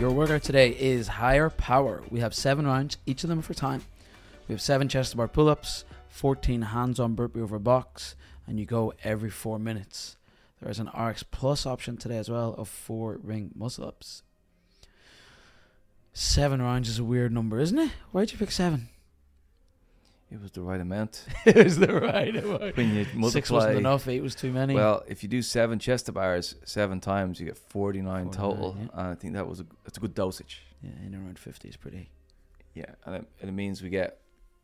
Your 0.00 0.10
workout 0.10 0.42
today 0.42 0.70
is 0.70 1.06
higher 1.06 1.48
power. 1.48 2.02
We 2.10 2.18
have 2.18 2.34
seven 2.34 2.66
rounds, 2.66 2.98
each 3.06 3.22
of 3.22 3.30
them 3.30 3.42
for 3.42 3.54
time. 3.54 3.82
We 4.48 4.52
have 4.52 4.60
seven 4.60 4.88
chest 4.88 5.12
to 5.12 5.16
bar 5.16 5.28
pull 5.28 5.48
ups, 5.48 5.84
14 6.08 6.62
hands 6.62 6.98
on 6.98 7.14
burpee 7.14 7.40
over 7.40 7.60
box, 7.60 8.16
and 8.46 8.58
you 8.58 8.66
go 8.66 8.92
every 9.04 9.30
four 9.30 9.58
minutes. 9.58 10.16
There 10.60 10.70
is 10.70 10.80
an 10.80 10.90
RX 10.98 11.22
Plus 11.22 11.64
option 11.64 11.96
today 11.96 12.18
as 12.18 12.28
well 12.28 12.54
of 12.58 12.68
four 12.68 13.20
ring 13.22 13.52
muscle 13.54 13.86
ups. 13.86 14.24
Seven 16.12 16.60
rounds 16.60 16.88
is 16.88 16.98
a 16.98 17.04
weird 17.04 17.32
number, 17.32 17.60
isn't 17.60 17.78
it? 17.78 17.92
Why'd 18.10 18.32
you 18.32 18.38
pick 18.38 18.50
seven? 18.50 18.88
It 20.34 20.42
was 20.42 20.50
the 20.50 20.62
right 20.62 20.80
amount. 20.80 21.24
it 21.46 21.54
was 21.64 21.78
the 21.78 21.94
right 21.94 22.34
amount. 22.44 22.76
When 22.76 22.88
you 22.92 23.06
multiply, 23.14 23.28
Six 23.30 23.50
wasn't 23.50 23.78
enough, 23.78 24.08
eight 24.08 24.20
was 24.20 24.34
too 24.34 24.50
many. 24.52 24.74
well, 24.74 25.04
if 25.06 25.22
you 25.22 25.28
do 25.28 25.42
seven 25.42 25.78
chest 25.78 26.06
to 26.06 26.12
bars 26.12 26.56
seven 26.64 26.98
times, 27.00 27.38
you 27.38 27.46
get 27.46 27.56
49, 27.56 28.24
49, 28.24 28.30
total. 28.32 28.76
yeah. 28.76 28.86
And 28.94 29.08
I 29.08 29.14
think 29.14 29.34
that 29.34 29.46
was 29.46 29.60
a, 29.60 29.66
that's 29.84 29.96
a 29.96 30.00
good 30.00 30.14
dosage. 30.14 30.62
yeah, 30.82 30.90
in 31.06 31.14
around 31.14 31.38
50 31.38 31.68
is 31.68 31.76
pretty. 31.76 32.10
Yeah, 32.74 32.86
and 33.04 33.14
it, 33.16 33.24
and 33.40 33.48
it 33.48 33.52
means 33.52 33.80
we 33.80 33.90
get 33.90 34.18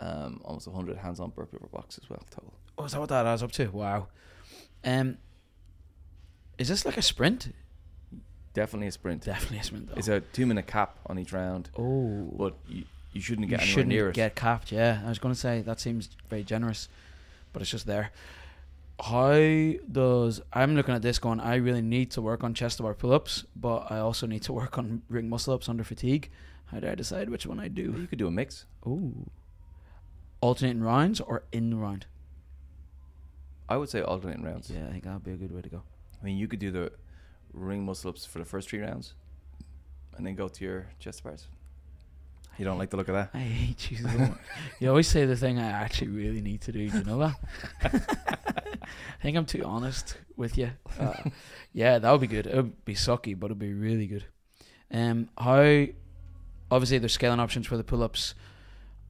um, 0.00 0.42
almost 0.44 0.66
100 0.68 0.98
hands-on 0.98 1.30
burpee 1.30 1.56
over 1.56 1.68
box 1.68 1.98
as 2.02 2.10
well 2.10 2.22
total. 2.30 2.52
Oh, 2.76 2.84
is 2.84 2.92
that 2.92 3.00
what 3.00 3.08
that 3.08 3.24
adds 3.24 3.42
up 3.42 3.52
to? 3.52 3.68
Wow. 3.70 4.08
Um, 4.84 5.16
is 6.58 6.68
this 6.68 6.84
like 6.84 6.98
a 6.98 7.02
sprint? 7.02 7.54
Definitely 8.52 8.88
a 8.88 8.92
sprint. 8.92 9.24
Definitely 9.24 9.58
a 9.58 9.62
sprint. 9.64 9.88
Though. 9.88 9.94
It's 9.96 10.08
a 10.08 10.20
two-minute 10.20 10.66
cap 10.66 10.98
on 11.06 11.18
each 11.18 11.32
round, 11.32 11.70
oh, 11.78 12.30
but 12.36 12.54
you, 12.68 12.84
you 13.14 13.20
shouldn't 13.20 13.46
you 13.46 13.50
get 13.50 13.60
anywhere 13.60 13.72
shouldn't 13.72 13.88
near 13.88 14.08
it. 14.10 14.14
get 14.14 14.34
capped. 14.34 14.72
Yeah, 14.72 15.00
I 15.04 15.08
was 15.08 15.18
going 15.18 15.32
to 15.32 15.40
say 15.40 15.62
that 15.62 15.80
seems 15.80 16.10
very 16.28 16.42
generous, 16.44 16.88
but 17.52 17.62
it's 17.62 17.70
just 17.70 17.86
there. 17.86 18.10
How 19.00 19.32
does 19.90 20.40
I'm 20.52 20.76
looking 20.76 20.94
at 20.94 21.02
this 21.02 21.18
going? 21.18 21.40
I 21.40 21.56
really 21.56 21.82
need 21.82 22.10
to 22.12 22.22
work 22.22 22.44
on 22.44 22.54
chest 22.54 22.76
to 22.76 22.82
bar 22.82 22.94
pull-ups, 22.94 23.44
but 23.56 23.90
I 23.90 23.98
also 23.98 24.26
need 24.26 24.42
to 24.42 24.52
work 24.52 24.76
on 24.78 25.02
ring 25.08 25.28
muscle-ups 25.28 25.68
under 25.68 25.84
fatigue. 25.84 26.30
How 26.66 26.80
do 26.80 26.88
I 26.88 26.94
decide 26.94 27.30
which 27.30 27.46
one 27.46 27.58
I 27.60 27.68
do? 27.68 27.94
you 27.98 28.06
could 28.06 28.18
do 28.18 28.26
a 28.26 28.30
mix. 28.30 28.66
Oh, 28.86 29.12
alternating 30.40 30.82
rounds 30.82 31.20
or 31.20 31.44
in 31.52 31.70
the 31.70 31.76
round? 31.76 32.06
I 33.68 33.76
would 33.76 33.88
say 33.88 34.02
alternating 34.02 34.44
rounds. 34.44 34.70
Yeah, 34.70 34.86
I 34.86 34.90
think 34.92 35.04
that'd 35.04 35.24
be 35.24 35.32
a 35.32 35.36
good 35.36 35.52
way 35.52 35.62
to 35.62 35.68
go. 35.68 35.82
I 36.20 36.24
mean, 36.24 36.36
you 36.36 36.48
could 36.48 36.58
do 36.58 36.70
the 36.70 36.92
ring 37.52 37.84
muscle-ups 37.84 38.26
for 38.26 38.38
the 38.40 38.44
first 38.44 38.68
three 38.68 38.80
rounds, 38.80 39.14
and 40.16 40.26
then 40.26 40.34
go 40.34 40.48
to 40.48 40.64
your 40.64 40.86
chest 40.98 41.22
bars. 41.24 41.48
You 42.58 42.64
don't 42.64 42.78
like 42.78 42.90
the 42.90 42.96
look 42.96 43.08
of 43.08 43.14
that? 43.14 43.30
I 43.34 43.38
hate 43.38 43.90
you 43.90 43.96
so 43.98 44.08
much. 44.08 44.38
you 44.80 44.88
always 44.88 45.08
say 45.08 45.24
the 45.26 45.36
thing 45.36 45.58
I 45.58 45.70
actually 45.70 46.08
really 46.08 46.40
need 46.40 46.60
to 46.62 46.72
do. 46.72 46.88
Do 46.88 46.98
you 46.98 47.04
know 47.04 47.18
that? 47.18 47.36
I 48.82 49.22
think 49.22 49.36
I'm 49.36 49.46
too 49.46 49.62
honest 49.64 50.16
with 50.36 50.56
you. 50.58 50.70
Uh, 50.98 51.14
yeah, 51.72 51.98
that 51.98 52.10
would 52.10 52.20
be 52.20 52.26
good. 52.26 52.46
It 52.46 52.54
would 52.54 52.84
be 52.84 52.94
sucky, 52.94 53.38
but 53.38 53.46
it'd 53.46 53.58
be 53.58 53.72
really 53.72 54.06
good. 54.06 54.24
Um, 54.90 55.28
how? 55.36 55.86
Obviously, 56.70 56.98
there's 56.98 57.12
scaling 57.12 57.40
options 57.40 57.66
for 57.66 57.76
the 57.76 57.84
pull-ups. 57.84 58.34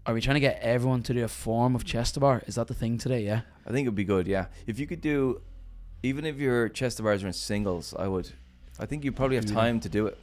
Are 0.07 0.13
we 0.13 0.21
trying 0.21 0.35
to 0.35 0.41
get 0.41 0.59
everyone 0.61 1.03
to 1.05 1.15
do 1.15 1.25
a 1.25 1.29
form 1.29 1.75
of 1.75 1.85
chest 1.85 2.15
to 2.15 2.21
bar? 2.21 2.43
Is 2.47 2.57
that 2.57 2.69
the 2.69 2.75
thing 2.75 2.99
today? 2.99 3.25
Yeah. 3.25 3.43
I 3.67 3.71
think 3.71 3.87
it'd 3.87 3.95
be 3.95 4.05
good, 4.05 4.27
yeah. 4.27 4.47
If 4.67 4.79
you 4.79 4.87
could 4.87 5.01
do, 5.01 5.41
even 6.03 6.27
if 6.27 6.37
your 6.37 6.69
chest 6.69 6.99
to 6.99 7.03
bars 7.03 7.25
are 7.25 7.27
in 7.27 7.33
singles, 7.33 7.95
I 7.99 8.09
would. 8.09 8.31
I 8.79 8.87
think 8.87 9.05
you 9.05 9.13
probably 9.13 9.37
have 9.37 9.47
time 9.47 9.81
to 9.81 9.89
do 9.89 10.07
it. 10.07 10.19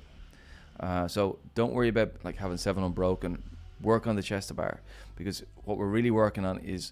Uh, 0.80 1.08
so 1.08 1.40
don't 1.56 1.74
worry 1.74 1.90
about 1.90 2.12
like 2.24 2.38
having 2.38 2.58
seven 2.58 2.84
unbroken. 2.84 3.44
Work 3.82 4.06
on 4.08 4.16
the 4.16 4.22
chest 4.22 4.48
to 4.50 4.54
bar 4.54 4.80
because 5.16 5.44
what 5.64 5.78
we're 5.78 5.88
really 5.88 6.12
working 6.12 6.46
on 6.46 6.60
is 6.60 6.92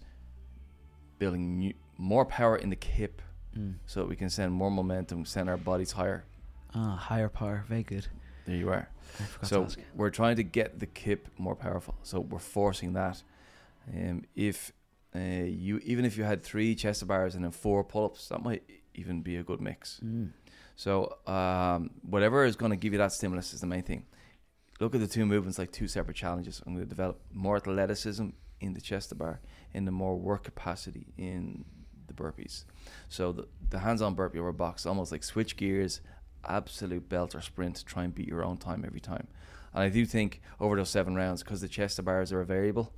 building 1.19 1.57
new, 1.59 1.73
more 1.97 2.25
power 2.25 2.55
in 2.55 2.69
the 2.69 2.77
hip 2.83 3.21
Mm. 3.57 3.77
so 3.87 4.01
that 4.01 4.07
we 4.07 4.15
can 4.15 4.29
send 4.29 4.53
more 4.53 4.69
momentum, 4.69 5.25
send 5.25 5.49
our 5.49 5.57
bodies 5.57 5.93
higher. 5.93 6.23
Ah, 6.75 6.95
higher 6.95 7.29
power. 7.29 7.63
Very 7.67 7.81
good. 7.81 8.05
There 8.45 8.55
you 8.55 8.69
are. 8.69 8.87
So 9.41 9.67
we're 9.95 10.11
trying 10.11 10.35
to 10.35 10.43
get 10.43 10.79
the 10.79 10.87
hip 10.93 11.27
more 11.39 11.55
powerful. 11.55 11.95
So 12.03 12.19
we're 12.19 12.37
forcing 12.37 12.93
that. 12.93 13.23
Um, 13.91 14.25
if 14.35 14.71
uh, 15.15 15.19
you 15.19 15.79
even 15.83 16.05
if 16.05 16.15
you 16.15 16.25
had 16.25 16.43
three 16.43 16.75
chest 16.75 17.05
bars 17.07 17.33
and 17.33 17.43
then 17.43 17.49
four 17.51 17.83
pull-ups, 17.83 18.29
that 18.29 18.43
might 18.43 18.61
even 18.93 19.21
be 19.23 19.35
a 19.37 19.43
good 19.43 19.59
mix. 19.61 19.99
Mm. 20.05 20.29
So 20.79 21.17
um, 21.27 21.89
whatever 22.03 22.45
is 22.45 22.55
going 22.55 22.69
to 22.69 22.77
give 22.77 22.93
you 22.93 22.99
that 22.99 23.11
stimulus 23.11 23.53
is 23.53 23.59
the 23.59 23.67
main 23.67 23.83
thing. 23.83 24.05
Look 24.79 24.95
at 24.95 25.01
the 25.01 25.07
two 25.07 25.25
movements 25.25 25.59
like 25.59 25.73
two 25.73 25.89
separate 25.89 26.15
challenges. 26.15 26.61
I'm 26.65 26.73
going 26.73 26.85
to 26.85 26.89
develop 26.89 27.19
more 27.33 27.57
athleticism 27.57 28.29
in 28.61 28.73
the 28.75 28.79
chest 28.79 29.09
to 29.09 29.15
bar 29.15 29.41
and 29.73 29.85
the 29.85 29.91
more 29.91 30.15
work 30.15 30.45
capacity 30.45 31.07
in 31.17 31.65
the 32.07 32.13
burpees. 32.13 32.63
So 33.09 33.33
the, 33.33 33.47
the 33.71 33.79
hands-on 33.79 34.13
burpee 34.13 34.39
over 34.39 34.53
box, 34.53 34.85
almost 34.85 35.11
like 35.11 35.25
switch 35.25 35.57
gears, 35.57 35.99
absolute 36.45 37.09
belt 37.09 37.35
or 37.35 37.41
sprint, 37.41 37.83
try 37.85 38.05
and 38.05 38.15
beat 38.15 38.29
your 38.29 38.45
own 38.45 38.55
time 38.55 38.85
every 38.85 39.01
time. 39.01 39.27
And 39.73 39.83
I 39.83 39.89
do 39.89 40.05
think 40.05 40.41
over 40.61 40.77
those 40.77 40.89
seven 40.89 41.13
rounds, 41.13 41.43
because 41.43 41.59
the 41.59 41.67
chest 41.67 41.97
to 41.97 42.03
bars 42.03 42.31
are 42.31 42.39
a 42.39 42.45
variable, 42.45 42.93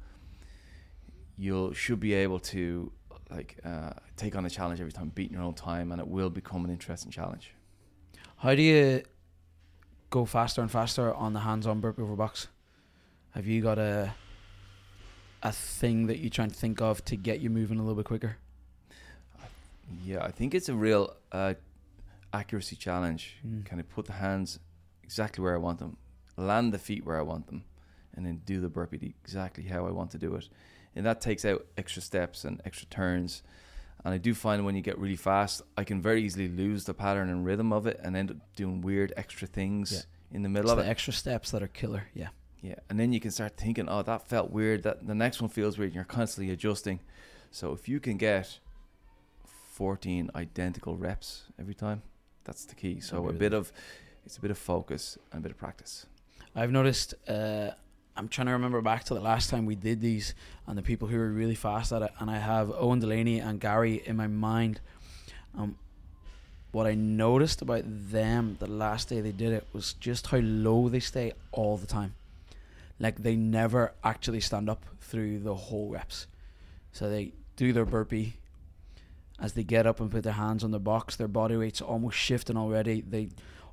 you 1.35 1.73
should 1.73 1.99
be 1.99 2.13
able 2.13 2.37
to 2.41 2.91
like 3.31 3.57
uh, 3.65 3.93
take 4.17 4.35
on 4.35 4.45
a 4.45 4.51
challenge 4.51 4.79
every 4.79 4.91
time, 4.93 5.09
beating 5.09 5.33
your 5.33 5.43
own 5.43 5.55
time, 5.55 5.91
and 5.91 5.99
it 5.99 6.07
will 6.07 6.29
become 6.29 6.63
an 6.63 6.69
interesting 6.69 7.09
challenge. 7.09 7.55
How 8.41 8.55
do 8.55 8.63
you 8.63 9.03
go 10.09 10.25
faster 10.25 10.61
and 10.61 10.71
faster 10.71 11.13
on 11.13 11.33
the 11.33 11.41
hands-on 11.41 11.79
burpee 11.79 12.01
over 12.01 12.15
box? 12.15 12.47
Have 13.35 13.45
you 13.45 13.61
got 13.61 13.77
a 13.77 14.15
a 15.43 15.51
thing 15.51 16.07
that 16.07 16.17
you 16.17 16.31
try 16.31 16.45
and 16.45 16.55
think 16.55 16.81
of 16.81 17.05
to 17.05 17.15
get 17.15 17.39
you 17.39 17.51
moving 17.51 17.77
a 17.77 17.83
little 17.83 17.95
bit 17.95 18.05
quicker? 18.05 18.37
Yeah, 20.03 20.23
I 20.23 20.31
think 20.31 20.55
it's 20.55 20.69
a 20.69 20.73
real 20.73 21.15
uh, 21.31 21.53
accuracy 22.33 22.75
challenge. 22.75 23.37
Mm. 23.47 23.63
Can 23.63 23.77
I 23.77 23.83
put 23.83 24.07
the 24.07 24.13
hands 24.13 24.57
exactly 25.03 25.43
where 25.43 25.53
I 25.53 25.59
want 25.59 25.77
them, 25.77 25.97
land 26.35 26.73
the 26.73 26.79
feet 26.79 27.05
where 27.05 27.19
I 27.19 27.21
want 27.21 27.45
them, 27.45 27.63
and 28.15 28.25
then 28.25 28.41
do 28.43 28.59
the 28.59 28.69
burpee 28.69 29.13
exactly 29.23 29.65
how 29.65 29.85
I 29.85 29.91
want 29.91 30.09
to 30.11 30.17
do 30.17 30.33
it? 30.33 30.49
And 30.95 31.05
that 31.05 31.21
takes 31.21 31.45
out 31.45 31.67
extra 31.77 32.01
steps 32.01 32.43
and 32.43 32.59
extra 32.65 32.87
turns. 32.87 33.43
And 34.03 34.13
I 34.13 34.17
do 34.17 34.33
find 34.33 34.65
when 34.65 34.75
you 34.75 34.81
get 34.81 34.97
really 34.97 35.15
fast, 35.15 35.61
I 35.77 35.83
can 35.83 36.01
very 36.01 36.23
easily 36.23 36.47
lose 36.47 36.85
the 36.85 36.93
pattern 36.93 37.29
and 37.29 37.45
rhythm 37.45 37.71
of 37.71 37.85
it 37.85 37.99
and 38.03 38.15
end 38.17 38.31
up 38.31 38.37
doing 38.55 38.81
weird 38.81 39.13
extra 39.15 39.47
things 39.47 39.91
Yeah. 39.91 40.35
in 40.37 40.41
the 40.41 40.49
It's 40.49 40.53
middle 40.53 40.71
of 40.71 40.77
the 40.77 40.85
it. 40.85 40.89
extra 40.89 41.13
steps 41.13 41.51
that 41.51 41.61
are 41.61 41.67
killer. 41.67 42.07
Yeah. 42.13 42.29
Yeah, 42.63 42.75
and 42.91 42.99
then 42.99 43.11
you 43.11 43.19
can 43.19 43.31
start 43.31 43.57
thinking, 43.57 43.89
oh, 43.89 44.03
that 44.03 44.27
felt 44.29 44.51
weird. 44.51 44.83
That 44.83 45.07
the 45.07 45.15
next 45.15 45.41
one 45.41 45.49
feels 45.49 45.79
weird. 45.79 45.89
And 45.89 45.95
you're 45.95 46.03
constantly 46.03 46.53
adjusting. 46.53 46.99
So 47.49 47.73
if 47.73 47.89
you 47.89 47.99
can 47.99 48.17
get 48.17 48.59
14 49.73 50.29
identical 50.35 50.95
reps 50.95 51.45
every 51.59 51.73
time, 51.73 52.03
that's 52.43 52.65
the 52.65 52.75
key. 52.75 52.99
So 52.99 53.27
a 53.29 53.33
bit 53.33 53.53
of, 53.53 53.71
it's 54.25 54.37
a 54.37 54.41
bit 54.41 54.51
of 54.51 54.57
focus 54.57 55.17
and 55.31 55.39
a 55.39 55.41
bit 55.41 55.51
of 55.51 55.57
practice. 55.57 56.05
I've 56.55 56.71
noticed. 56.71 57.13
Uh, 57.27 57.71
I'm 58.15 58.27
trying 58.27 58.47
to 58.47 58.53
remember 58.53 58.81
back 58.81 59.05
to 59.05 59.13
the 59.13 59.21
last 59.21 59.49
time 59.49 59.65
we 59.65 59.75
did 59.75 60.01
these, 60.01 60.33
and 60.67 60.77
the 60.77 60.81
people 60.81 61.07
who 61.07 61.17
were 61.17 61.29
really 61.29 61.55
fast 61.55 61.91
at 61.91 62.01
it. 62.01 62.11
And 62.19 62.29
I 62.29 62.37
have 62.37 62.71
Owen 62.71 62.99
Delaney 62.99 63.39
and 63.39 63.59
Gary 63.59 64.03
in 64.05 64.17
my 64.17 64.27
mind. 64.27 64.81
Um, 65.57 65.77
what 66.71 66.87
I 66.87 66.93
noticed 66.93 67.61
about 67.61 67.83
them 67.85 68.57
the 68.59 68.67
last 68.67 69.09
day 69.09 69.21
they 69.21 69.31
did 69.31 69.51
it 69.51 69.67
was 69.73 69.93
just 69.93 70.27
how 70.27 70.37
low 70.37 70.87
they 70.89 70.99
stay 70.99 71.33
all 71.51 71.77
the 71.77 71.87
time. 71.87 72.15
Like 72.99 73.23
they 73.23 73.35
never 73.35 73.93
actually 74.03 74.41
stand 74.41 74.69
up 74.69 74.85
through 74.99 75.39
the 75.39 75.55
whole 75.55 75.89
reps. 75.89 76.27
So 76.91 77.09
they 77.09 77.33
do 77.55 77.73
their 77.73 77.85
burpee. 77.85 78.35
As 79.39 79.53
they 79.53 79.63
get 79.63 79.87
up 79.87 79.99
and 79.99 80.11
put 80.11 80.23
their 80.23 80.33
hands 80.33 80.63
on 80.63 80.71
the 80.71 80.79
box, 80.79 81.15
their 81.15 81.27
body 81.27 81.57
weight's 81.57 81.81
almost 81.81 82.17
shifting 82.17 82.57
already. 82.57 83.01
They 83.01 83.29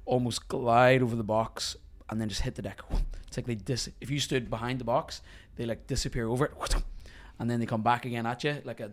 almost 0.06 0.48
glide 0.48 1.02
over 1.02 1.14
the 1.14 1.22
box 1.22 1.76
and 2.10 2.20
then 2.20 2.28
just 2.28 2.42
hit 2.42 2.54
the 2.54 2.62
deck. 2.62 2.80
It's 3.26 3.36
like 3.36 3.46
they 3.46 3.54
dis. 3.54 3.88
If 4.00 4.10
you 4.10 4.20
stood 4.20 4.48
behind 4.50 4.80
the 4.80 4.84
box, 4.84 5.22
they 5.56 5.66
like 5.66 5.86
disappear 5.86 6.26
over 6.28 6.46
it, 6.46 6.74
and 7.38 7.50
then 7.50 7.60
they 7.60 7.66
come 7.66 7.82
back 7.82 8.04
again 8.04 8.26
at 8.26 8.44
you 8.44 8.62
like 8.64 8.80
a 8.80 8.92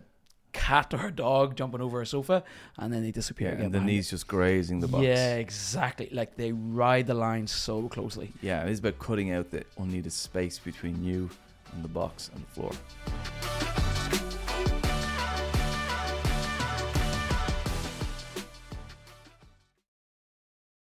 cat 0.52 0.94
or 0.94 1.06
a 1.08 1.12
dog 1.12 1.54
jumping 1.56 1.80
over 1.80 2.00
a 2.00 2.06
sofa, 2.06 2.42
and 2.78 2.92
then 2.92 3.02
they 3.02 3.10
disappear 3.10 3.52
again. 3.52 3.66
and 3.66 3.74
the 3.74 3.80
knees 3.80 4.10
just 4.10 4.26
grazing 4.26 4.80
the 4.80 4.88
box. 4.88 5.04
Yeah, 5.04 5.36
exactly. 5.36 6.08
Like 6.12 6.36
they 6.36 6.52
ride 6.52 7.06
the 7.06 7.14
line 7.14 7.46
so 7.46 7.88
closely. 7.88 8.32
Yeah, 8.42 8.64
it 8.64 8.70
is 8.70 8.78
about 8.78 8.98
cutting 8.98 9.32
out 9.32 9.50
the 9.50 9.64
unneeded 9.78 10.12
space 10.12 10.58
between 10.58 11.04
you 11.04 11.30
and 11.72 11.84
the 11.84 11.88
box 11.88 12.30
and 12.34 12.42
the 12.42 12.48
floor. 12.48 12.72